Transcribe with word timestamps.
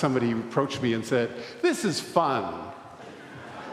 somebody 0.00 0.32
approached 0.32 0.82
me 0.82 0.94
and 0.94 1.04
said, 1.04 1.30
This 1.62 1.84
is 1.84 2.00
fun. 2.00 2.72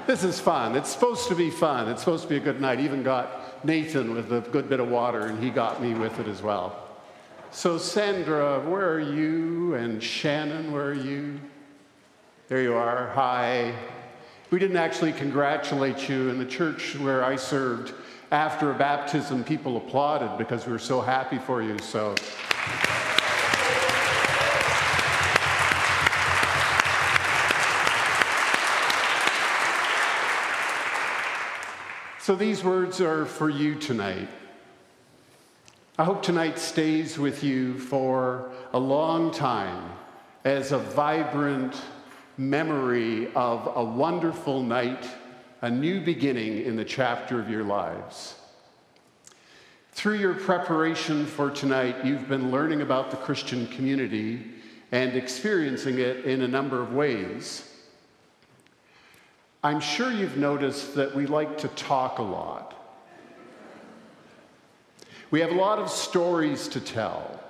This 0.06 0.24
is 0.24 0.40
fun. 0.40 0.76
It's 0.76 0.90
supposed 0.90 1.28
to 1.30 1.36
be 1.36 1.50
fun. 1.50 1.90
It's 1.90 2.02
supposed 2.02 2.24
to 2.24 2.30
be 2.30 2.38
a 2.38 2.40
good 2.40 2.62
night. 2.62 2.80
Even 2.80 3.02
got 3.02 3.66
Nathan 3.66 4.14
with 4.14 4.32
a 4.32 4.42
good 4.42 4.70
bit 4.70 4.80
of 4.80 4.90
water, 4.90 5.26
and 5.26 5.42
he 5.44 5.50
got 5.50 5.82
me 5.82 5.94
with 5.94 6.20
it 6.20 6.28
as 6.28 6.42
well. 6.42 6.88
So, 7.52 7.78
Sandra, 7.78 8.60
where 8.62 8.90
are 8.90 9.00
you? 9.00 9.74
And 9.76 10.04
Shannon, 10.04 10.72
where 10.72 10.86
are 10.86 10.94
you? 10.94 11.40
There 12.48 12.62
you 12.62 12.76
are. 12.76 13.12
Hi. 13.16 13.74
We 14.50 14.60
didn't 14.60 14.78
actually 14.78 15.12
congratulate 15.12 16.08
you 16.08 16.30
in 16.30 16.40
the 16.40 16.46
church 16.46 16.96
where 16.98 17.24
I 17.24 17.36
served. 17.36 17.94
After 18.32 18.72
a 18.72 18.74
baptism, 18.74 19.44
people 19.44 19.78
applauded 19.78 20.38
because 20.38 20.66
we 20.66 20.74
were 20.74 20.80
so 20.80 21.02
happy 21.02 21.38
for 21.38 21.62
you. 21.62 21.78
So. 21.80 22.16
So 32.28 32.36
these 32.36 32.62
words 32.62 33.00
are 33.00 33.26
for 33.26 33.50
you 33.50 33.76
tonight. 33.76 34.28
I 35.98 36.04
hope 36.04 36.22
tonight 36.22 36.60
stays 36.60 37.18
with 37.18 37.42
you 37.42 37.80
for 37.80 38.52
a 38.74 38.78
long 38.78 39.32
time 39.32 39.94
as 40.44 40.74
a 40.74 40.78
vibrant 40.78 41.82
memory 42.38 43.34
of 43.34 43.72
a 43.74 43.82
wonderful 43.82 44.62
night, 44.62 45.08
a 45.62 45.70
new 45.70 46.02
beginning 46.02 46.64
in 46.64 46.76
the 46.76 46.84
chapter 46.84 47.40
of 47.40 47.50
your 47.50 47.64
lives. 47.64 48.36
Through 49.94 50.18
your 50.18 50.34
preparation 50.34 51.26
for 51.26 51.50
tonight, 51.50 52.04
you've 52.04 52.28
been 52.28 52.52
learning 52.52 52.82
about 52.82 53.10
the 53.10 53.16
Christian 53.16 53.68
community 53.68 54.52
and 54.92 55.16
experiencing 55.16 56.00
it 56.00 56.26
in 56.26 56.42
a 56.42 56.48
number 56.50 56.82
of 56.82 56.92
ways. 56.92 57.72
I'm 59.68 59.82
sure 59.82 60.10
you've 60.10 60.38
noticed 60.38 60.96
that 60.96 61.14
we 61.14 61.26
like 61.26 61.58
to 61.58 61.68
talk 61.68 62.20
a 62.20 62.24
lot. 62.24 62.74
We 65.30 65.42
have 65.42 65.52
a 65.52 65.56
lot 65.56 65.78
of 65.78 65.90
stories 65.90 66.70
to 66.70 66.80
tell. 66.80 67.44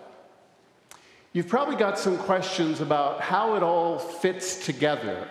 You've 1.31 1.47
probably 1.47 1.75
got 1.75 1.99
some 1.99 2.17
questions 2.17 2.81
about 2.81 3.21
how 3.21 3.53
it 3.53 3.61
all 3.61 3.99
fits 3.99 4.65
together. 4.65 5.27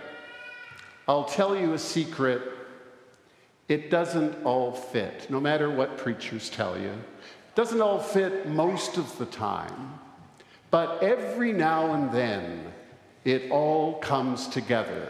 I'll 1.09 1.25
tell 1.25 1.57
you 1.57 1.73
a 1.73 1.79
secret 1.81 2.41
it 3.67 3.91
doesn't 3.91 4.45
all 4.45 4.71
fit, 4.71 5.29
no 5.29 5.41
matter 5.41 5.69
what 5.69 5.99
preachers 5.99 6.49
tell 6.49 6.79
you. 6.79 6.91
It 6.91 7.57
doesn't 7.57 7.81
all 7.81 7.99
fit 7.99 8.49
most 8.49 8.97
of 8.97 9.19
the 9.19 9.27
time, 9.27 9.99
but 10.71 11.03
every 11.03 11.53
now 11.53 11.95
and 11.95 12.13
then 12.13 12.73
it 13.25 13.51
all 13.51 13.95
comes 13.95 14.47
together. 14.47 15.09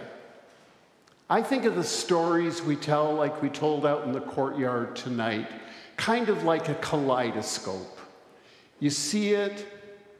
I 1.28 1.42
think 1.42 1.64
of 1.64 1.74
the 1.74 1.82
stories 1.82 2.62
we 2.62 2.76
tell, 2.76 3.12
like 3.12 3.42
we 3.42 3.48
told 3.48 3.84
out 3.84 4.04
in 4.04 4.12
the 4.12 4.20
courtyard 4.20 4.94
tonight, 4.94 5.48
kind 5.96 6.28
of 6.28 6.44
like 6.44 6.68
a 6.68 6.74
kaleidoscope. 6.76 7.98
You 8.78 8.90
see 8.90 9.32
it, 9.32 9.66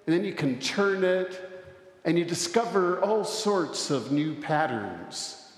and 0.07 0.17
then 0.17 0.25
you 0.25 0.33
can 0.33 0.59
turn 0.59 1.05
it, 1.05 1.63
and 2.05 2.19
you 2.19 2.25
discover 2.25 3.01
all 3.03 3.25
sorts 3.25 3.91
of 3.91 4.11
new 4.11 4.35
patterns. 4.35 5.53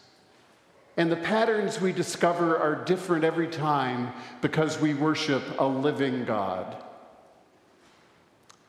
And 0.99 1.11
the 1.11 1.17
patterns 1.17 1.81
we 1.81 1.93
discover 1.93 2.59
are 2.59 2.85
different 2.85 3.25
every 3.25 3.49
time 3.49 4.13
because 4.43 4.79
we 4.79 4.93
worship 4.93 5.43
a 5.59 5.67
living 5.67 6.27
God. 6.27 6.77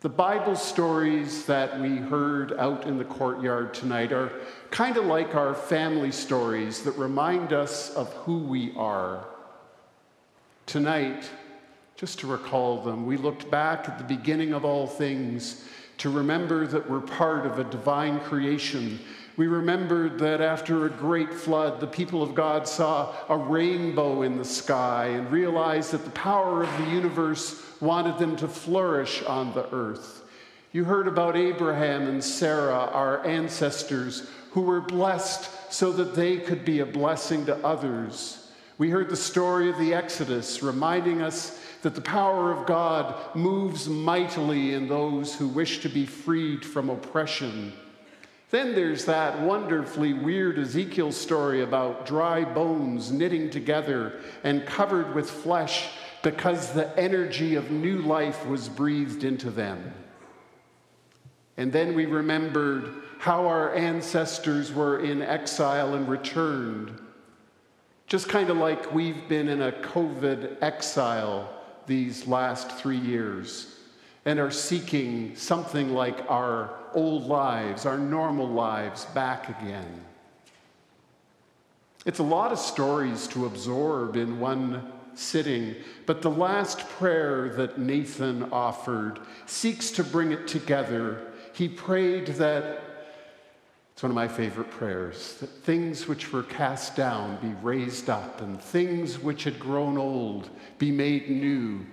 The 0.01 0.07
Bible 0.07 0.55
stories 0.55 1.43
that 1.47 1.77
we 1.81 1.97
heard 1.97 2.53
out 2.53 2.87
in 2.87 2.97
the 2.97 3.03
courtyard 3.03 3.73
tonight 3.73 4.13
are 4.13 4.31
kind 4.71 4.95
of 4.95 5.03
like 5.03 5.35
our 5.35 5.53
family 5.53 6.13
stories 6.13 6.83
that 6.83 6.93
remind 6.93 7.51
us 7.51 7.93
of 7.95 8.13
who 8.13 8.37
we 8.37 8.73
are. 8.77 9.27
Tonight, 10.67 11.29
just 11.97 12.17
to 12.19 12.27
recall 12.27 12.81
them, 12.81 13.05
we 13.05 13.17
looked 13.17 13.51
back 13.51 13.89
at 13.89 13.97
the 13.97 14.05
beginning 14.05 14.53
of 14.53 14.63
all 14.63 14.87
things 14.87 15.65
to 15.97 16.09
remember 16.09 16.65
that 16.65 16.89
we're 16.89 17.01
part 17.01 17.45
of 17.45 17.59
a 17.59 17.65
divine 17.65 18.21
creation. 18.21 19.01
We 19.39 19.47
remembered 19.47 20.19
that 20.19 20.41
after 20.41 20.85
a 20.85 20.89
great 20.89 21.33
flood, 21.33 21.79
the 21.79 21.87
people 21.87 22.21
of 22.21 22.35
God 22.35 22.67
saw 22.67 23.15
a 23.29 23.37
rainbow 23.37 24.23
in 24.23 24.37
the 24.37 24.43
sky 24.43 25.05
and 25.13 25.31
realized 25.31 25.93
that 25.93 26.03
the 26.03 26.11
power 26.11 26.61
of 26.61 26.77
the 26.77 26.91
universe 26.91 27.63
wanted 27.79 28.17
them 28.17 28.35
to 28.35 28.49
flourish 28.49 29.23
on 29.23 29.53
the 29.53 29.73
earth. 29.73 30.25
You 30.73 30.83
heard 30.83 31.07
about 31.07 31.37
Abraham 31.37 32.05
and 32.05 32.21
Sarah, 32.21 32.89
our 32.91 33.25
ancestors, 33.25 34.29
who 34.51 34.59
were 34.59 34.81
blessed 34.81 35.71
so 35.71 35.93
that 35.93 36.15
they 36.15 36.39
could 36.39 36.65
be 36.65 36.81
a 36.81 36.85
blessing 36.85 37.45
to 37.45 37.65
others. 37.65 38.51
We 38.77 38.89
heard 38.89 39.07
the 39.07 39.15
story 39.15 39.69
of 39.69 39.77
the 39.77 39.93
Exodus, 39.93 40.61
reminding 40.61 41.21
us 41.21 41.63
that 41.81 41.95
the 41.95 42.01
power 42.01 42.51
of 42.51 42.67
God 42.67 43.15
moves 43.37 43.87
mightily 43.87 44.73
in 44.73 44.89
those 44.89 45.33
who 45.33 45.47
wish 45.47 45.79
to 45.83 45.87
be 45.87 46.05
freed 46.05 46.65
from 46.65 46.89
oppression. 46.89 47.71
Then 48.51 48.73
there's 48.73 49.05
that 49.05 49.39
wonderfully 49.41 50.13
weird 50.13 50.57
Ezekiel 50.57 51.11
story 51.11 51.61
about 51.61 52.07
dry 52.07 52.43
bones 52.43 53.11
knitting 53.11 53.51
together 53.51 54.19
and 54.43 54.65
covered 54.65 55.13
with 55.13 55.29
flesh 55.29 55.89
because 56.23 56.73
the 56.73 56.97
energy 56.99 57.55
of 57.55 57.69
new 57.69 57.99
life 57.99 58.45
was 58.47 58.67
breathed 58.67 59.23
into 59.23 59.51
them. 59.51 59.93
And 61.57 61.71
then 61.71 61.93
we 61.93 62.05
remembered 62.07 62.91
how 63.19 63.45
our 63.45 63.75
ancestors 63.75 64.73
were 64.73 64.99
in 64.99 65.21
exile 65.21 65.93
and 65.93 66.07
returned. 66.07 66.99
Just 68.07 68.29
kind 68.29 68.49
of 68.49 68.57
like 68.57 68.91
we've 68.91 69.27
been 69.27 69.47
in 69.47 69.61
a 69.61 69.71
COVID 69.71 70.57
exile 70.61 71.53
these 71.85 72.25
last 72.25 72.71
three 72.71 72.97
years 72.97 73.78
and 74.29 74.39
are 74.39 74.51
seeking 74.51 75.35
something 75.35 75.91
like 75.91 76.29
our 76.29 76.69
old 76.93 77.25
lives, 77.25 77.87
our 77.87 77.97
normal 77.97 78.47
lives 78.47 79.05
back 79.05 79.49
again. 79.49 80.05
It's 82.05 82.19
a 82.19 82.23
lot 82.23 82.51
of 82.51 82.59
stories 82.59 83.25
to 83.29 83.47
absorb 83.47 84.15
in 84.15 84.39
one 84.39 84.93
sitting. 85.15 85.73
But 86.05 86.21
the 86.21 86.29
last 86.29 86.87
prayer 86.89 87.49
that 87.55 87.79
Nathan 87.79 88.43
offered 88.51 89.17
seeks 89.47 89.89
to 89.93 90.03
bring 90.03 90.31
it 90.31 90.47
together. 90.47 91.25
He 91.53 91.67
prayed 91.67 92.27
that, 92.27 92.83
it's 93.93 94.03
one 94.03 94.11
of 94.11 94.15
my 94.15 94.27
favorite 94.27 94.69
prayers, 94.69 95.37
that 95.39 95.49
things 95.49 96.07
which 96.07 96.31
were 96.31 96.43
cast 96.43 96.95
down 96.95 97.39
be 97.41 97.55
raised 97.63 98.11
up, 98.11 98.41
and 98.41 98.61
things 98.61 99.17
which 99.17 99.45
had 99.45 99.59
grown 99.59 99.97
old 99.97 100.51
be 100.77 100.91
made 100.91 101.31
new. 101.31 101.83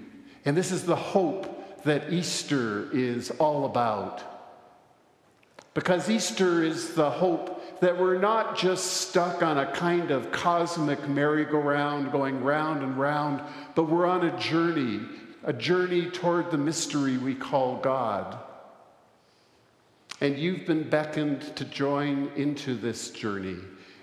And 0.45 0.55
this 0.55 0.71
is 0.71 0.85
the 0.85 0.97
hope 0.97 1.55
that 1.87 2.13
Easter 2.13 2.89
is 2.93 3.31
all 3.33 3.65
about. 3.65 4.23
Because 5.73 6.09
Easter 6.11 6.63
is 6.63 6.95
the 6.95 7.11
hope 7.11 7.81
that 7.81 7.99
we're 7.99 8.19
not 8.19 8.57
just 8.57 9.09
stuck 9.09 9.43
on 9.43 9.59
a 9.59 9.71
kind 9.73 10.11
of 10.11 10.33
cosmic 10.33 11.07
merry-go-round 11.09 12.11
going 12.11 12.43
round 12.43 12.83
and 12.83 12.99
round, 12.99 13.43
but 13.75 13.85
we're 13.85 14.07
on 14.07 14.27
a 14.27 14.39
journey, 14.39 15.01
a 15.45 15.53
journey 15.53 16.11
toward 16.11 16.51
the 16.51 16.59
mystery 16.59 17.19
we 17.19 17.35
call 17.35 17.77
God. 17.77 18.39
And 20.21 20.39
you've 20.39 20.67
been 20.67 20.89
beckoned 20.89 21.55
to 21.57 21.65
join 21.67 22.31
into 22.37 22.75
this 22.75 23.11
journey. 23.11 23.59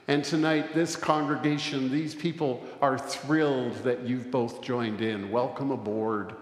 And 0.07 0.23
tonight, 0.23 0.75
this 0.75 0.95
congregation, 0.95 1.91
these 1.91 2.13
people 2.13 2.63
are 2.81 2.99
thrilled 2.99 3.73
that 3.83 4.01
you've 4.01 4.29
both 4.29 4.61
joined 4.61 5.01
in. 5.01 5.31
Welcome 5.31 5.71
aboard. 5.71 6.35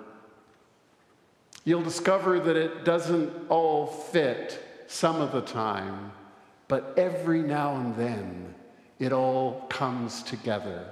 You'll 1.64 1.84
discover 1.84 2.40
that 2.40 2.56
it 2.56 2.86
doesn't 2.86 3.32
all 3.50 3.88
fit 3.88 4.64
some 4.88 5.22
of 5.22 5.32
the 5.32 5.42
time 5.42 6.12
but 6.72 6.94
every 6.96 7.42
now 7.42 7.76
and 7.76 7.94
then 7.98 8.56
it 8.98 9.12
all 9.12 9.66
comes 9.68 10.24
together. 10.24 10.88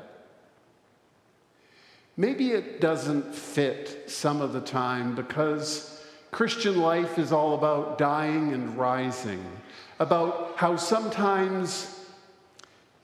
Maybe 2.18 2.52
it 2.52 2.82
doesn't 2.82 3.34
fit 3.34 4.12
some 4.12 4.42
of 4.42 4.52
the 4.52 4.60
time 4.60 5.16
because 5.16 6.04
Christian 6.32 6.82
life 6.82 7.18
is 7.18 7.32
all 7.32 7.54
about 7.54 7.98
dying 7.98 8.52
and 8.52 8.78
rising, 8.78 9.42
about 10.00 10.52
how 10.58 10.76
sometimes, 10.76 12.04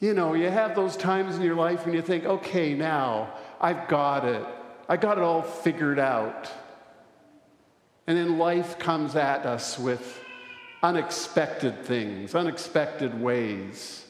you 0.02 0.14
know, 0.14 0.34
you 0.34 0.50
have 0.50 0.76
those 0.76 0.98
times 0.98 1.38
in 1.38 1.44
your 1.44 1.56
life 1.56 1.86
when 1.86 1.96
you 1.96 2.02
think, 2.02 2.26
okay, 2.26 2.74
now 2.74 3.30
I've 3.62 3.88
got 3.88 4.26
it. 4.26 4.46
I 4.90 4.98
got 4.98 5.18
it 5.18 5.24
all 5.24 5.44
figured 5.44 5.98
out. 5.98 6.52
And 8.08 8.18
then 8.18 8.38
life 8.38 8.78
comes 8.78 9.16
at 9.16 9.46
us 9.46 9.80
with 9.80 10.22
unexpected 10.84 11.84
things, 11.84 12.36
unexpected 12.36 13.20
ways. 13.20 14.06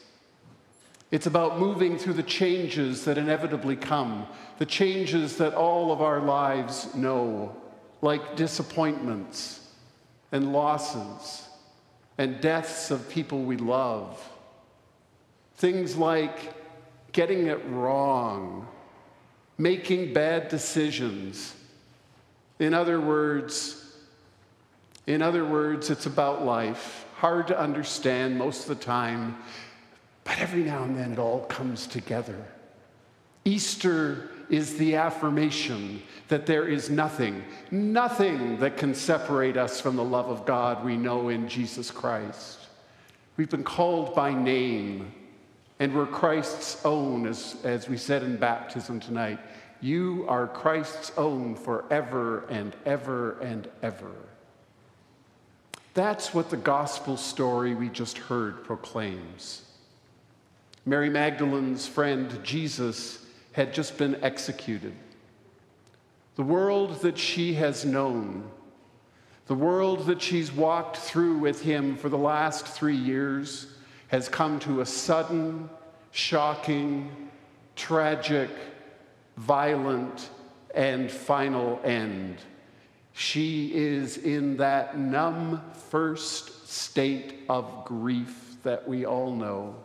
It's 1.11 1.27
about 1.27 1.59
moving 1.59 1.97
through 1.97 2.13
the 2.13 2.23
changes 2.23 3.05
that 3.05 3.17
inevitably 3.17 3.77
come, 3.77 4.27
the 4.57 4.65
changes 4.65 5.37
that 5.37 5.53
all 5.53 5.91
of 5.93 6.01
our 6.01 6.19
lives 6.19 6.93
know, 6.93 7.55
like 8.01 8.35
disappointments 8.35 9.65
and 10.31 10.51
losses, 10.51 11.47
and 12.17 12.41
deaths 12.41 12.91
of 12.91 13.07
people 13.07 13.43
we 13.43 13.55
love. 13.55 14.21
Things 15.55 15.95
like 15.95 16.53
getting 17.13 17.47
it 17.47 17.63
wrong, 17.67 18.67
making 19.57 20.13
bad 20.13 20.49
decisions. 20.49 21.55
In 22.59 22.73
other 22.73 22.99
words, 22.99 23.84
in 25.07 25.21
other 25.21 25.45
words, 25.45 25.89
it's 25.89 26.05
about 26.05 26.45
life. 26.45 27.05
Hard 27.17 27.47
to 27.47 27.59
understand 27.59 28.37
most 28.37 28.63
of 28.69 28.77
the 28.77 28.83
time, 28.83 29.37
but 30.23 30.39
every 30.39 30.63
now 30.63 30.83
and 30.83 30.97
then 30.97 31.13
it 31.13 31.19
all 31.19 31.45
comes 31.45 31.87
together. 31.87 32.45
Easter 33.45 34.31
is 34.49 34.77
the 34.77 34.95
affirmation 34.95 36.01
that 36.27 36.45
there 36.45 36.67
is 36.67 36.89
nothing, 36.89 37.43
nothing 37.71 38.57
that 38.57 38.77
can 38.77 38.93
separate 38.95 39.57
us 39.57 39.79
from 39.79 39.95
the 39.95 40.03
love 40.03 40.29
of 40.29 40.45
God 40.45 40.83
we 40.83 40.97
know 40.97 41.29
in 41.29 41.47
Jesus 41.47 41.91
Christ. 41.91 42.59
We've 43.37 43.49
been 43.49 43.63
called 43.63 44.15
by 44.15 44.33
name, 44.33 45.13
and 45.79 45.93
we're 45.95 46.07
Christ's 46.07 46.83
own, 46.85 47.27
as, 47.27 47.57
as 47.63 47.87
we 47.87 47.97
said 47.97 48.23
in 48.23 48.37
baptism 48.37 48.99
tonight. 48.99 49.39
You 49.81 50.25
are 50.27 50.47
Christ's 50.47 51.11
own 51.17 51.55
forever 51.55 52.45
and 52.49 52.75
ever 52.85 53.39
and 53.41 53.67
ever. 53.83 54.11
That's 55.95 56.33
what 56.33 56.49
the 56.49 56.57
gospel 56.57 57.15
story 57.15 57.73
we 57.73 57.87
just 57.87 58.17
heard 58.17 58.65
proclaims. 58.65 59.63
Mary 60.85 61.09
Magdalene's 61.09 61.87
friend 61.87 62.37
Jesus 62.43 63.25
had 63.53 63.73
just 63.73 63.97
been 63.97 64.21
executed. 64.21 64.93
The 66.35 66.43
world 66.43 67.01
that 67.01 67.17
she 67.17 67.53
has 67.53 67.85
known, 67.85 68.51
the 69.47 69.55
world 69.55 70.05
that 70.07 70.21
she's 70.21 70.51
walked 70.51 70.97
through 70.97 71.37
with 71.37 71.61
him 71.61 71.95
for 71.95 72.09
the 72.09 72.17
last 72.17 72.67
three 72.67 72.97
years, 72.97 73.67
has 74.09 74.27
come 74.27 74.59
to 74.59 74.81
a 74.81 74.85
sudden, 74.85 75.69
shocking, 76.11 77.29
tragic, 77.77 78.49
violent, 79.37 80.29
and 80.75 81.09
final 81.09 81.79
end. 81.85 82.39
She 83.15 83.71
is 83.73 84.17
in 84.17 84.57
that 84.57 84.99
numb 84.99 85.61
first 85.89 86.67
state 86.67 87.45
of 87.47 87.85
grief 87.85 88.57
that 88.63 88.87
we 88.87 89.05
all 89.05 89.33
know 89.33 89.77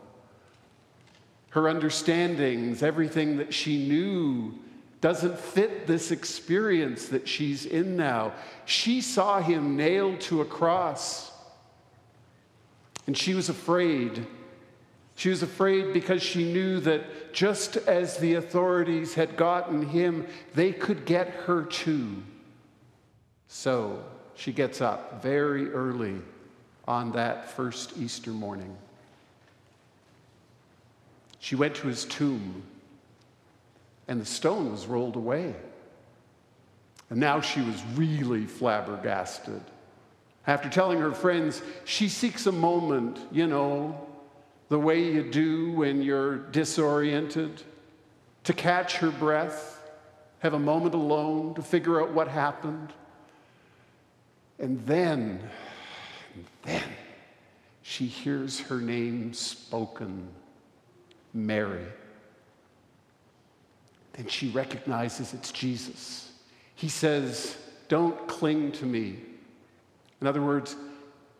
her 1.51 1.67
understandings, 1.67 2.81
everything 2.81 3.37
that 3.37 3.53
she 3.53 3.87
knew, 3.87 4.53
doesn't 5.01 5.37
fit 5.37 5.85
this 5.85 6.11
experience 6.11 7.07
that 7.07 7.27
she's 7.27 7.65
in 7.65 7.97
now. 7.97 8.33
She 8.65 9.01
saw 9.01 9.41
him 9.41 9.75
nailed 9.75 10.21
to 10.21 10.41
a 10.41 10.45
cross, 10.45 11.31
and 13.05 13.17
she 13.17 13.33
was 13.33 13.49
afraid. 13.49 14.25
She 15.15 15.29
was 15.29 15.43
afraid 15.43 15.91
because 15.93 16.23
she 16.23 16.51
knew 16.51 16.79
that 16.81 17.33
just 17.33 17.75
as 17.75 18.17
the 18.17 18.35
authorities 18.35 19.13
had 19.13 19.35
gotten 19.35 19.87
him, 19.87 20.27
they 20.53 20.71
could 20.71 21.05
get 21.05 21.27
her 21.29 21.63
too. 21.63 22.23
So 23.53 24.01
she 24.33 24.53
gets 24.53 24.79
up 24.79 25.21
very 25.21 25.73
early 25.73 26.15
on 26.87 27.11
that 27.11 27.51
first 27.51 27.97
Easter 27.97 28.31
morning. 28.31 28.73
She 31.39 31.57
went 31.57 31.75
to 31.75 31.87
his 31.87 32.05
tomb, 32.05 32.63
and 34.07 34.21
the 34.21 34.25
stone 34.25 34.71
was 34.71 34.85
rolled 34.85 35.17
away. 35.17 35.53
And 37.09 37.19
now 37.19 37.41
she 37.41 37.59
was 37.59 37.83
really 37.93 38.45
flabbergasted. 38.45 39.61
After 40.47 40.69
telling 40.69 40.99
her 40.99 41.11
friends, 41.11 41.61
she 41.83 42.07
seeks 42.07 42.47
a 42.47 42.53
moment, 42.53 43.19
you 43.33 43.47
know, 43.47 44.07
the 44.69 44.79
way 44.79 45.03
you 45.03 45.29
do 45.29 45.73
when 45.73 46.01
you're 46.01 46.37
disoriented, 46.37 47.61
to 48.45 48.53
catch 48.53 48.95
her 48.97 49.11
breath, 49.11 49.83
have 50.39 50.53
a 50.53 50.59
moment 50.59 50.95
alone 50.95 51.53
to 51.55 51.61
figure 51.61 52.01
out 52.01 52.11
what 52.11 52.29
happened. 52.29 52.93
And 54.61 54.85
then, 54.85 55.41
then 56.61 56.83
she 57.81 58.05
hears 58.05 58.59
her 58.59 58.79
name 58.79 59.33
spoken 59.33 60.29
Mary. 61.33 61.85
Then 64.13 64.27
she 64.27 64.49
recognizes 64.49 65.33
it's 65.33 65.51
Jesus. 65.51 66.31
He 66.75 66.89
says, 66.89 67.57
Don't 67.87 68.27
cling 68.27 68.71
to 68.73 68.85
me. 68.85 69.17
In 70.21 70.27
other 70.27 70.41
words, 70.43 70.75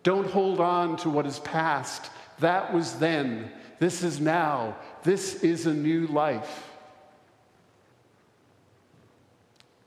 don't 0.01 0.27
hold 0.27 0.59
on 0.59 0.97
to 0.97 1.09
what 1.09 1.27
is 1.27 1.39
past. 1.39 2.09
That 2.39 2.73
was 2.73 2.95
then. 2.95 3.51
This 3.77 4.03
is 4.03 4.19
now. 4.19 4.75
This 5.03 5.43
is 5.43 5.67
a 5.67 5.73
new 5.73 6.07
life. 6.07 6.69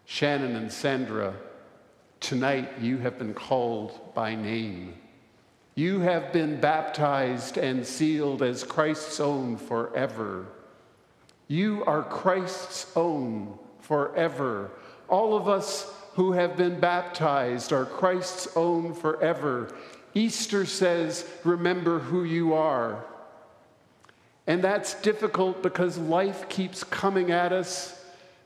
Shannon 0.04 0.54
and 0.54 0.72
Sandra, 0.72 1.34
tonight 2.25 2.71
you 2.81 2.97
have 2.99 3.19
been 3.19 3.35
called 3.35 4.15
by 4.15 4.35
name. 4.35 4.94
You 5.75 6.00
have 6.00 6.32
been 6.32 6.61
baptized 6.61 7.59
and 7.59 7.87
sealed 7.87 8.43
as 8.43 8.65
Christ's 8.65 9.21
own 9.21 9.59
forever. 9.59 10.47
You 11.49 11.85
are 11.85 12.03
Christ's 12.03 12.91
own 12.97 13.59
forever. 13.81 14.71
All 15.09 15.37
of 15.37 15.49
us 15.49 15.93
who 16.15 16.32
have 16.32 16.56
been 16.56 16.81
baptized 16.81 17.73
are 17.73 17.85
Christ's 17.85 18.49
own 18.56 18.94
forever. 18.94 19.75
Easter 20.15 20.65
says, 20.65 21.29
remember 21.44 21.99
who 21.99 22.25
you 22.25 22.55
are. 22.55 23.05
And 24.47 24.62
that's 24.62 24.94
difficult 25.03 25.62
because 25.62 25.99
life 25.99 26.49
keeps 26.49 26.85
coming 26.85 27.31
at 27.32 27.53
us. 27.53 28.03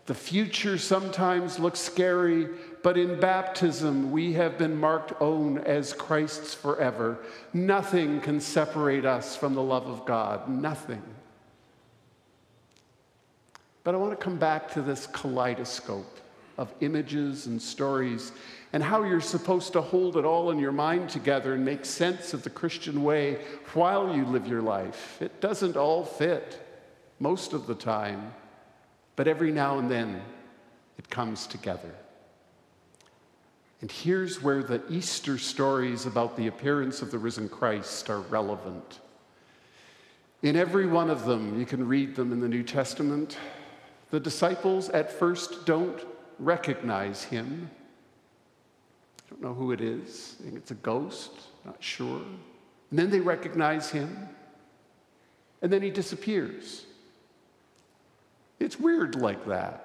The 0.08 0.14
future 0.14 0.78
sometimes 0.78 1.58
looks 1.58 1.80
scary, 1.80 2.48
but 2.82 2.96
in 2.96 3.20
baptism, 3.20 4.10
we 4.10 4.32
have 4.32 4.56
been 4.56 4.80
marked 4.80 5.12
own 5.20 5.58
as 5.58 5.92
Christ's 5.92 6.54
forever. 6.54 7.18
Nothing 7.52 8.22
can 8.22 8.40
separate 8.40 9.04
us 9.04 9.36
from 9.36 9.54
the 9.54 9.62
love 9.62 9.86
of 9.86 10.06
God. 10.06 10.48
Nothing. 10.48 11.02
But 13.84 13.94
I 13.94 13.98
want 13.98 14.18
to 14.18 14.24
come 14.24 14.38
back 14.38 14.72
to 14.72 14.80
this 14.80 15.06
kaleidoscope 15.08 16.20
of 16.56 16.72
images 16.80 17.44
and 17.44 17.60
stories 17.60 18.32
and 18.72 18.82
how 18.82 19.02
you're 19.02 19.20
supposed 19.20 19.74
to 19.74 19.82
hold 19.82 20.16
it 20.16 20.24
all 20.24 20.50
in 20.50 20.58
your 20.58 20.72
mind 20.72 21.10
together 21.10 21.52
and 21.52 21.66
make 21.66 21.84
sense 21.84 22.32
of 22.32 22.42
the 22.44 22.50
Christian 22.50 23.04
way 23.04 23.44
while 23.74 24.16
you 24.16 24.24
live 24.24 24.48
your 24.48 24.62
life. 24.62 25.20
It 25.20 25.42
doesn't 25.42 25.76
all 25.76 26.02
fit 26.02 26.66
most 27.20 27.52
of 27.52 27.66
the 27.66 27.74
time, 27.74 28.32
but 29.18 29.26
every 29.26 29.50
now 29.50 29.80
and 29.80 29.90
then 29.90 30.22
it 30.96 31.10
comes 31.10 31.48
together. 31.48 31.92
And 33.80 33.90
here's 33.90 34.40
where 34.40 34.62
the 34.62 34.80
Easter 34.88 35.38
stories 35.38 36.06
about 36.06 36.36
the 36.36 36.46
appearance 36.46 37.02
of 37.02 37.10
the 37.10 37.18
risen 37.18 37.48
Christ 37.48 38.10
are 38.10 38.20
relevant. 38.20 39.00
In 40.42 40.54
every 40.54 40.86
one 40.86 41.10
of 41.10 41.24
them, 41.24 41.58
you 41.58 41.66
can 41.66 41.88
read 41.88 42.14
them 42.14 42.32
in 42.32 42.38
the 42.38 42.48
New 42.48 42.62
Testament, 42.62 43.38
the 44.10 44.20
disciples 44.20 44.88
at 44.90 45.10
first 45.10 45.66
don't 45.66 46.00
recognize 46.38 47.24
him. 47.24 47.68
I 49.18 49.30
Don't 49.30 49.42
know 49.42 49.54
who 49.54 49.72
it 49.72 49.80
is. 49.80 50.36
I 50.38 50.44
think 50.44 50.56
it's 50.58 50.70
a 50.70 50.76
ghost, 50.76 51.32
not 51.64 51.82
sure. 51.82 52.22
And 52.90 52.98
then 53.00 53.10
they 53.10 53.18
recognize 53.18 53.90
him, 53.90 54.28
and 55.60 55.72
then 55.72 55.82
he 55.82 55.90
disappears. 55.90 56.84
It's 58.60 58.78
weird 58.78 59.14
like 59.14 59.46
that. 59.46 59.84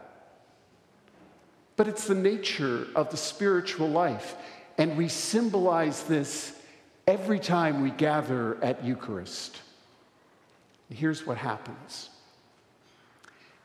But 1.76 1.88
it's 1.88 2.08
the 2.08 2.16
nature 2.16 2.88
of 2.96 3.10
the 3.10 3.18
spiritual 3.18 3.90
life. 3.90 4.36
And 4.78 4.98
we 4.98 5.08
symbolize 5.08 6.04
this 6.04 6.60
every 7.08 7.40
time 7.40 7.82
we 7.82 7.92
gather 7.92 8.64
at 8.64 8.84
Eucharist. 8.84 9.62
Here's 10.90 11.26
what 11.26 11.38
happens. 11.38 12.10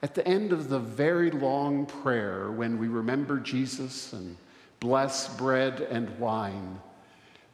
At 0.02 0.14
the 0.14 0.26
end 0.26 0.52
of 0.52 0.68
the 0.68 0.78
very 0.78 1.30
long 1.30 1.86
prayer, 1.86 2.50
when 2.50 2.78
we 2.78 2.88
remember 2.88 3.38
Jesus 3.38 4.12
and 4.12 4.36
bless 4.80 5.34
bread 5.36 5.80
and 5.90 6.08
wine, 6.18 6.78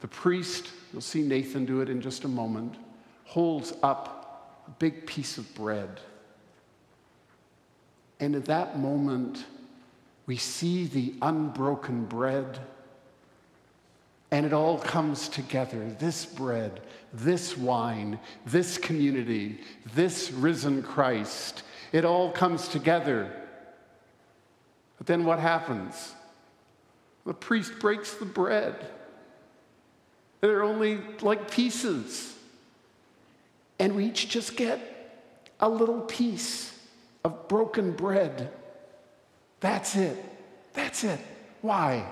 the 0.01 0.07
priest, 0.07 0.69
you'll 0.93 1.01
see 1.01 1.23
Nathan 1.23 1.65
do 1.65 1.81
it 1.81 1.89
in 1.89 2.01
just 2.01 2.23
a 2.23 2.27
moment, 2.27 2.75
holds 3.23 3.73
up 3.81 4.63
a 4.67 4.71
big 4.71 5.07
piece 5.07 5.37
of 5.37 5.53
bread. 5.55 5.99
And 8.19 8.35
at 8.35 8.45
that 8.45 8.79
moment, 8.79 9.45
we 10.25 10.37
see 10.37 10.85
the 10.85 11.13
unbroken 11.21 12.05
bread, 12.05 12.59
and 14.31 14.45
it 14.45 14.53
all 14.53 14.79
comes 14.79 15.29
together 15.29 15.95
this 15.99 16.25
bread, 16.25 16.81
this 17.13 17.57
wine, 17.57 18.19
this 18.45 18.77
community, 18.77 19.59
this 19.93 20.31
risen 20.31 20.81
Christ. 20.81 21.63
It 21.91 22.05
all 22.05 22.31
comes 22.31 22.67
together. 22.67 23.31
But 24.97 25.07
then 25.07 25.25
what 25.25 25.39
happens? 25.39 26.13
The 27.25 27.33
priest 27.33 27.79
breaks 27.79 28.15
the 28.15 28.25
bread. 28.25 28.75
they're 30.41 30.63
only 30.63 30.99
like 31.21 31.51
pieces. 31.51 32.33
And 33.79 33.95
we 33.95 34.05
each 34.05 34.29
just 34.29 34.55
get 34.55 34.79
a 35.59 35.69
little 35.69 36.01
piece 36.01 36.74
of 37.25 37.47
broken 37.47 37.91
bread. 37.91 38.51
That's 39.59 39.95
it. 39.95 40.23
That's 40.73 41.03
it. 41.03 41.19
Why? 41.61 42.05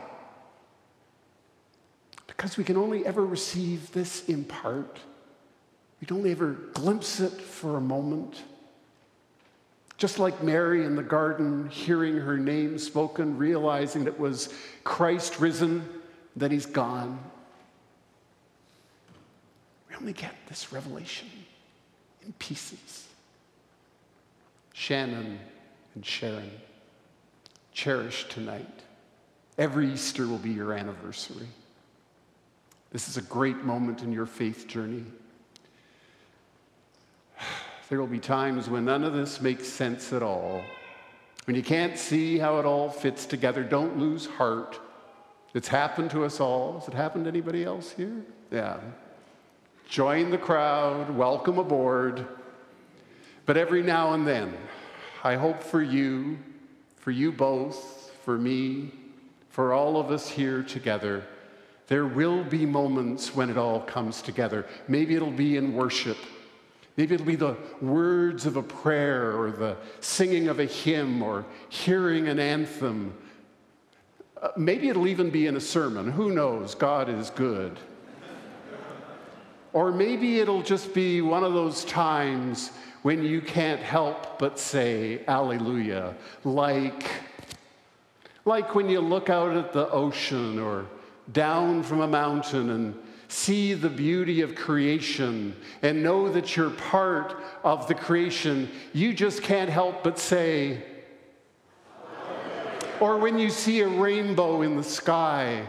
Because 2.25 2.57
we 2.57 2.63
can 2.63 2.77
only 2.77 3.05
ever 3.05 3.23
receive 3.23 3.91
this 3.91 4.27
in 4.27 4.43
part. 4.43 4.99
We 6.01 6.07
can 6.07 6.17
only 6.17 6.31
ever 6.31 6.53
glimpse 6.73 7.19
it 7.19 7.31
for 7.31 7.77
a 7.77 7.81
moment. 7.81 8.41
Just 9.99 10.17
like 10.17 10.41
Mary 10.41 10.83
in 10.83 10.95
the 10.95 11.03
garden, 11.03 11.69
hearing 11.69 12.17
her 12.17 12.35
name 12.35 12.79
spoken, 12.79 13.37
realizing 13.37 14.07
it 14.07 14.19
was 14.19 14.51
Christ 14.83 15.39
risen, 15.39 15.87
then 16.35 16.49
he's 16.49 16.65
gone. 16.65 17.19
We 19.87 19.95
only 19.95 20.13
get 20.13 20.33
this 20.49 20.73
revelation 20.73 21.29
in 22.25 22.33
pieces. 22.33 23.07
Shannon 24.73 25.39
and 25.93 26.05
Sharon, 26.05 26.51
cherish 27.71 28.27
tonight. 28.27 28.81
Every 29.57 29.93
Easter 29.93 30.27
will 30.27 30.39
be 30.39 30.49
your 30.49 30.73
anniversary. 30.73 31.47
This 32.91 33.07
is 33.07 33.17
a 33.17 33.21
great 33.21 33.63
moment 33.63 34.01
in 34.01 34.11
your 34.11 34.25
faith 34.25 34.67
journey. 34.67 35.05
There 37.89 37.99
will 37.99 38.07
be 38.07 38.17
times 38.17 38.69
when 38.69 38.85
none 38.85 39.03
of 39.03 39.13
this 39.13 39.39
makes 39.39 39.67
sense 39.67 40.13
at 40.13 40.23
all. 40.23 40.63
When 41.45 41.55
you 41.55 41.61
can't 41.61 41.99
see 41.99 42.39
how 42.39 42.57
it 42.57 42.65
all 42.65 42.89
fits 42.89 43.27
together, 43.27 43.61
don't 43.61 43.99
lose 43.99 44.25
heart. 44.25 44.79
It's 45.53 45.67
happened 45.67 46.09
to 46.11 46.23
us 46.23 46.39
all. 46.39 46.79
Has 46.79 46.87
it 46.87 46.95
happened 46.95 47.25
to 47.25 47.29
anybody 47.29 47.63
else 47.63 47.91
here? 47.91 48.15
Yeah. 48.49 48.79
Join 49.87 50.31
the 50.31 50.39
crowd, 50.39 51.11
welcome 51.11 51.59
aboard. 51.59 52.25
But 53.45 53.57
every 53.57 53.83
now 53.83 54.13
and 54.13 54.25
then, 54.25 54.53
I 55.23 55.35
hope 55.35 55.61
for 55.61 55.81
you, 55.81 56.37
for 56.95 57.11
you 57.11 57.31
both, 57.31 58.11
for 58.23 58.37
me, 58.37 58.91
for 59.49 59.73
all 59.73 59.97
of 59.97 60.11
us 60.11 60.29
here 60.29 60.63
together, 60.63 61.23
there 61.87 62.05
will 62.05 62.43
be 62.43 62.65
moments 62.65 63.35
when 63.35 63.49
it 63.49 63.57
all 63.57 63.81
comes 63.81 64.21
together. 64.21 64.65
Maybe 64.87 65.15
it'll 65.15 65.29
be 65.29 65.57
in 65.57 65.73
worship. 65.73 66.17
Maybe 66.95 67.15
it'll 67.15 67.25
be 67.25 67.35
the 67.35 67.57
words 67.81 68.45
of 68.45 68.55
a 68.55 68.63
prayer 68.63 69.37
or 69.37 69.51
the 69.51 69.75
singing 69.99 70.47
of 70.47 70.59
a 70.59 70.65
hymn 70.65 71.21
or 71.21 71.45
hearing 71.69 72.27
an 72.29 72.39
anthem. 72.39 73.13
Uh, 74.41 74.49
maybe 74.55 74.89
it'll 74.89 75.07
even 75.07 75.29
be 75.29 75.47
in 75.47 75.57
a 75.57 75.61
sermon. 75.61 76.11
Who 76.11 76.31
knows? 76.31 76.75
God 76.75 77.09
is 77.09 77.29
good. 77.31 77.77
or 79.73 79.91
maybe 79.91 80.39
it'll 80.39 80.61
just 80.61 80.93
be 80.93 81.21
one 81.21 81.43
of 81.43 81.53
those 81.53 81.83
times 81.85 82.71
when 83.03 83.23
you 83.23 83.41
can't 83.41 83.81
help 83.81 84.39
but 84.39 84.57
say, 84.57 85.21
Alleluia, 85.27 86.15
like, 86.43 87.11
like 88.45 88.73
when 88.75 88.89
you 88.89 88.99
look 88.99 89.29
out 89.29 89.55
at 89.55 89.73
the 89.73 89.89
ocean 89.91 90.57
or 90.57 90.85
down 91.31 91.83
from 91.83 91.99
a 92.01 92.07
mountain 92.07 92.69
and 92.71 92.95
see 93.27 93.73
the 93.73 93.89
beauty 93.89 94.41
of 94.41 94.55
creation 94.55 95.55
and 95.81 96.01
know 96.01 96.29
that 96.29 96.55
you're 96.55 96.69
part 96.69 97.35
of 97.63 97.87
the 97.87 97.95
creation, 97.95 98.69
you 98.93 99.13
just 99.13 99.43
can't 99.43 99.69
help 99.69 100.03
but 100.03 100.17
say, 100.17 100.81
or 103.01 103.17
when 103.17 103.37
you 103.37 103.49
see 103.49 103.81
a 103.81 103.87
rainbow 103.87 104.61
in 104.61 104.77
the 104.77 104.83
sky 104.83 105.67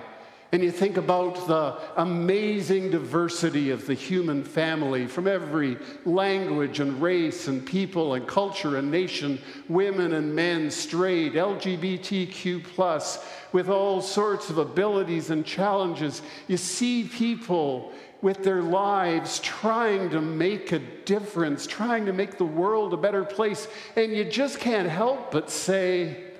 and 0.55 0.63
you 0.63 0.71
think 0.71 0.97
about 0.97 1.49
the 1.49 1.77
amazing 1.97 2.89
diversity 2.89 3.71
of 3.71 3.89
the 3.89 3.95
human 3.95 4.45
family 4.45 5.05
from 5.05 5.27
every 5.27 5.77
language 6.05 6.79
and 6.79 7.03
race 7.03 7.49
and 7.49 7.67
people 7.67 8.15
and 8.15 8.25
culture 8.29 8.77
and 8.77 8.89
nation, 8.89 9.41
women 9.69 10.13
and 10.13 10.33
men, 10.33 10.71
straight, 10.71 11.33
LGBTQ, 11.33 12.63
plus, 12.63 13.27
with 13.51 13.69
all 13.69 14.01
sorts 14.01 14.49
of 14.49 14.59
abilities 14.59 15.31
and 15.31 15.45
challenges, 15.45 16.23
you 16.47 16.57
see 16.57 17.03
people 17.03 17.91
with 18.23 18.45
their 18.45 18.63
lives 18.63 19.41
trying 19.41 20.09
to 20.11 20.21
make 20.21 20.71
a 20.71 20.79
difference, 20.79 21.67
trying 21.67 22.07
to 22.07 22.13
make 22.13 22.39
the 22.39 22.45
world 22.45 22.95
a 22.95 22.97
better 22.97 23.25
place, 23.25 23.67
and 23.97 24.13
you 24.13 24.23
just 24.23 24.61
can't 24.61 24.89
help 24.89 25.33
but 25.33 25.51
say, 25.51 26.34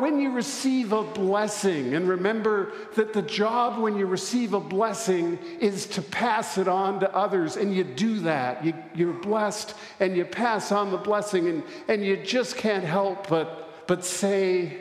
when 0.00 0.20
you 0.20 0.32
receive 0.32 0.92
a 0.92 1.02
blessing, 1.02 1.94
and 1.94 2.08
remember 2.08 2.72
that 2.94 3.12
the 3.12 3.22
job 3.22 3.80
when 3.80 3.96
you 3.96 4.06
receive 4.06 4.52
a 4.52 4.60
blessing 4.60 5.38
is 5.60 5.86
to 5.86 6.02
pass 6.02 6.58
it 6.58 6.68
on 6.68 7.00
to 7.00 7.14
others, 7.14 7.56
and 7.56 7.74
you 7.74 7.84
do 7.84 8.20
that. 8.20 8.64
You, 8.64 8.74
you're 8.94 9.12
blessed 9.12 9.74
and 10.00 10.16
you 10.16 10.24
pass 10.24 10.72
on 10.72 10.90
the 10.90 10.96
blessing, 10.96 11.48
and, 11.48 11.62
and 11.88 12.04
you 12.04 12.16
just 12.16 12.56
can't 12.56 12.84
help 12.84 13.28
but, 13.28 13.86
but 13.86 14.04
say, 14.04 14.78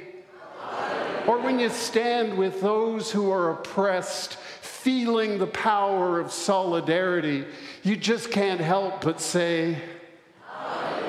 or 1.28 1.40
when 1.40 1.60
you 1.60 1.70
stand 1.70 2.38
with 2.38 2.62
those 2.62 3.12
who 3.12 3.32
are 3.32 3.52
oppressed, 3.52 4.36
feeling 4.36 5.40
the 5.40 5.48
power 5.48 6.20
of 6.20 6.32
solidarity, 6.32 7.46
you 7.84 7.98
just 7.98 8.30
can't 8.30 8.62
help 8.62 9.02
but 9.02 9.20
say, 9.20 9.82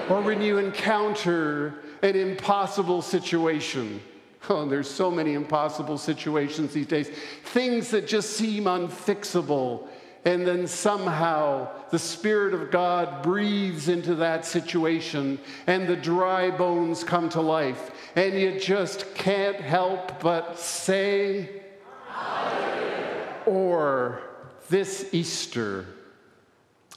or 0.09 0.23
when 0.23 0.41
you 0.41 0.57
encounter 0.59 1.75
an 2.07 2.17
impossible 2.17 3.03
situation. 3.03 4.01
Oh, 4.49 4.65
there's 4.69 4.89
so 4.89 5.11
many 5.11 5.35
impossible 5.35 5.99
situations 5.99 6.73
these 6.73 6.87
days. 6.87 7.11
Things 7.47 7.91
that 7.91 8.07
just 8.07 8.37
seem 8.37 8.65
unfixable. 8.65 9.89
And 10.25 10.47
then 10.47 10.67
somehow 10.67 11.69
the 11.91 11.99
Spirit 11.99 12.55
of 12.55 12.71
God 12.71 13.23
breathes 13.23 13.89
into 13.89 14.15
that 14.17 14.45
situation 14.45 15.39
and 15.67 15.87
the 15.87 15.97
dry 15.97 16.51
bones 16.51 17.03
come 17.03 17.29
to 17.31 17.41
life. 17.41 17.91
And 18.15 18.39
you 18.39 18.59
just 18.59 19.15
can't 19.15 19.57
help 19.57 20.21
but 20.21 20.59
say, 20.59 21.63
Hallelujah. 22.09 23.35
or 23.47 24.23
this 24.69 25.11
Easter, 25.13 25.87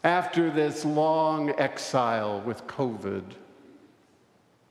after 0.04 0.50
this 0.50 0.86
long 0.86 1.52
exile 1.60 2.42
with 2.42 2.66
COVID, 2.68 3.24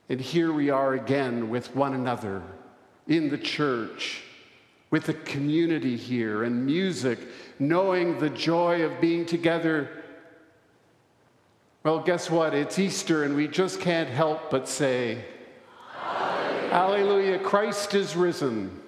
and 0.09 0.19
here 0.19 0.51
we 0.51 0.71
are 0.71 0.95
again 0.95 1.49
with 1.49 1.75
one 1.75 1.93
another 1.93 2.41
in 3.07 3.29
the 3.29 3.37
church, 3.37 4.23
with 4.89 5.05
the 5.05 5.13
community 5.13 5.95
here 5.95 6.43
and 6.43 6.65
music, 6.65 7.19
knowing 7.59 8.17
the 8.17 8.29
joy 8.31 8.81
of 8.81 8.99
being 8.99 9.25
together. 9.25 9.87
Well, 11.83 11.99
guess 11.99 12.29
what? 12.29 12.55
It's 12.55 12.79
Easter, 12.79 13.23
and 13.23 13.35
we 13.35 13.47
just 13.47 13.79
can't 13.79 14.09
help 14.09 14.49
but 14.49 14.67
say, 14.67 15.23
Alleluia, 16.71 17.39
Christ 17.39 17.93
is 17.93 18.15
risen. 18.15 18.79